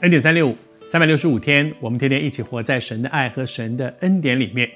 [0.00, 4.68] 恩典三六五，三百六十五天，我们天天一起活在神的爱和神的恩典里面。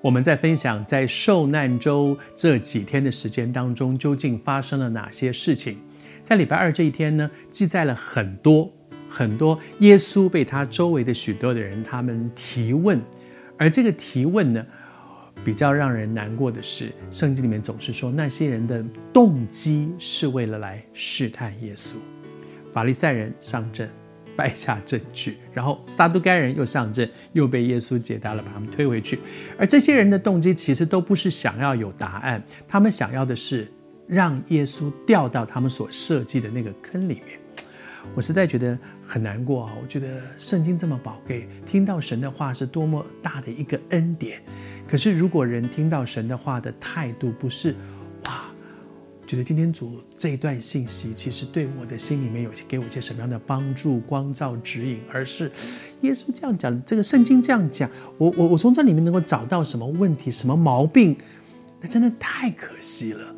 [0.00, 5.76] 我们在分享在受难周这几天的时间当中，究竟发生了哪些事情？
[6.22, 8.72] 在礼拜二这一天呢，记载了很多
[9.06, 12.98] 很多耶稣被他周围的许多的人他们提问，
[13.58, 14.66] 而这个提问呢，
[15.44, 21.96] 比较让人难过的是，圣经里面总是说那些人的动机是为了来试探耶稣。
[22.72, 23.88] 法利赛人上阵。
[24.36, 29.18] 败下阵去，然后撒都该人又上阵，又被耶稣解答了，把他们推回去。
[29.58, 33.70] 而这些人的动机其实都不是想要有答案，他们想要的是
[34.06, 37.38] 让耶稣掉到他们所设计的那个坑里面。
[38.16, 38.76] 我实在觉得
[39.06, 39.72] 很难过啊！
[39.80, 44.42] 我觉得圣经这么宝贵，听到神的话是多么大的一个恩典。
[44.88, 47.76] 可是如果人听到神的话的态度不是，
[49.32, 55.50] 觉得今天主这一段信息，其实对我的心里面有给我一些什么样的帮助、光照、指引，而是
[56.02, 61.16] 耶稣这样讲，这个圣经这样讲，我我我从这里面能够找到什么问题、什么毛病，
[61.80, 63.34] 那真的太可惜了。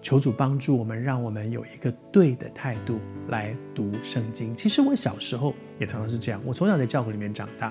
[0.00, 4.56] 求主帮助我们，让我们有一个对的态度来读圣经。
[4.56, 7.70] 其实我小时候也常常是这样，我从小在教会里面长大，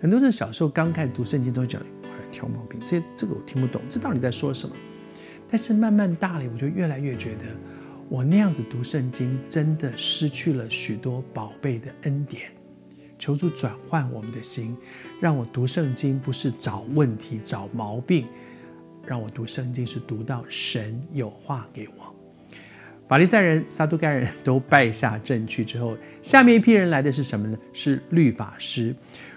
[0.00, 4.74] 很多人小时候刚开始读圣经都会讲，哎，挑毛病，这这个我听不懂，这到底在说什么？
[5.48, 7.44] 但是慢慢大了，我就越来越觉得，
[8.08, 12.50] 我那样子读圣经，真的失去了许多宝贝的恩典。
[13.18, 14.76] 求助转换我们的心，
[15.20, 18.26] 让我读圣经不是找问题、找毛病，
[19.06, 22.14] 让我读圣经是读到神有话给我。
[23.08, 27.56] 法利赛人、撒都该人都败下阵去之后，下面一批人来的是什么呢？
[27.72, 28.94] 是律法师。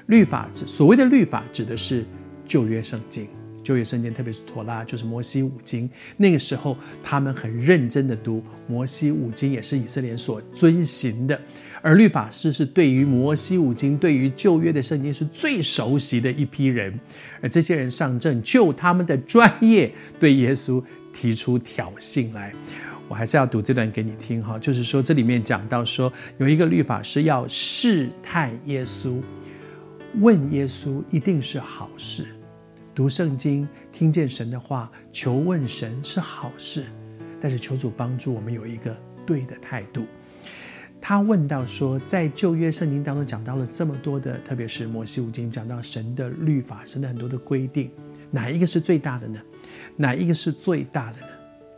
[0.07, 2.03] 律法指所谓的律法，指的是
[2.45, 3.27] 旧约圣经。
[3.69, 5.87] 旧约圣经，特别是妥拉，就是摩西五经。
[6.17, 11.39] 那个时候，他们很认真的读摩西五经，也是以色列所遵行的。
[11.79, 16.99] 而律法师是对于摩西五经、对于旧约的圣经是最熟悉的一批人。
[17.43, 22.51] 而这些人上阵，就他们的专业对耶稣提出挑衅来。
[23.07, 29.21] 我还是要读这段给你听哈，就是说这里面讲到说，有一个律法师要试探耶稣，
[30.21, 32.25] 问耶稣一定是好事。
[32.99, 36.83] 读圣经，听见神的话，求问神是好事，
[37.39, 38.93] 但是求主帮助我们有一个
[39.25, 40.03] 对的态度。
[40.99, 47.89] 他问到说，在旧约圣经当中讲到了这么多的，特别是摩西五经讲到神的律法，神的很多的规定，
[48.31, 49.39] 哪一个是最大的呢？
[49.95, 51.27] 哪一个是最大的呢？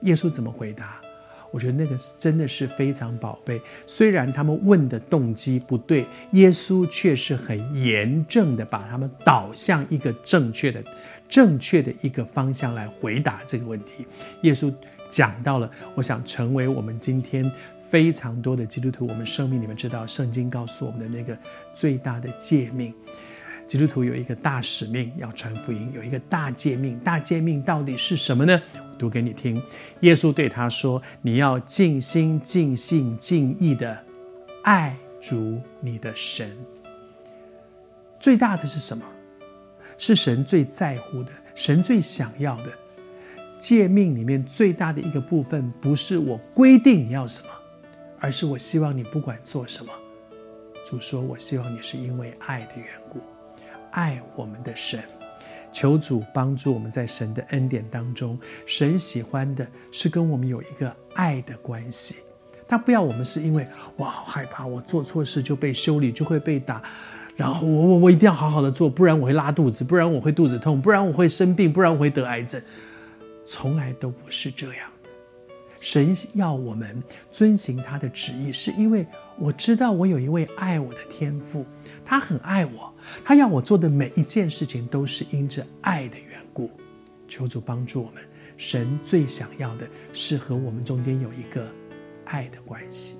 [0.01, 0.99] 耶稣怎么回答？
[1.51, 3.61] 我觉得那个是真的是非常宝贝。
[3.85, 10.83] 虽然他们问的动机不对，耶稣却是很严正的把他们导向一个正确的、
[11.27, 14.05] 正确的一个方向来回答这个问题。
[14.41, 14.73] 耶稣
[15.09, 21.37] 讲到了，我想成为我们今天非常多的基督徒，我们生命里面知道圣经告诉我们的那个
[21.73, 22.93] 最大的诫命。
[23.71, 26.99] 基督徒有一个大使命要传福音，有一个大诫命。
[26.99, 28.61] 大诫命到底是什么呢？
[28.99, 29.63] 读给你听。
[30.01, 33.97] 耶稣对他说：“你要尽心、尽性、尽意的
[34.65, 36.53] 爱主你的神。
[38.19, 39.05] 最大的是什么？
[39.97, 42.73] 是神最在乎的，神最想要的
[43.57, 47.49] 诫命里面最大的一个部分，不是我规定你要什么，
[48.19, 49.93] 而是我希望你不管做什么。
[50.85, 53.21] 主说：我希望你是因为爱的缘故。”
[53.91, 54.99] 爱我们的神，
[55.71, 58.39] 求主帮助我们在神的恩典当中。
[58.65, 62.15] 神喜欢的是跟我们有一个爱的关系。
[62.67, 66.81] 他不要我们是因为哇，好害怕，我做错事就被修理，就会被打，
[67.35, 72.61] 然后我我我一定要好好的做，不然我会拉肚子，不然我会肚子痛，不然我会生病，不然我会得癌症。
[73.45, 74.89] 从来都不是这样。
[75.81, 79.05] 神要我们遵行他的旨意，是因为
[79.39, 81.65] 我知道我有一位爱我的天父。
[82.05, 82.93] 他很爱我，
[83.25, 86.69] 他要我做的每一件事情都是因着爱的缘故。
[87.27, 88.21] 求主帮助我们，
[88.57, 91.67] 神最想要的是和我们中间有一个
[92.25, 93.15] 爱的关系。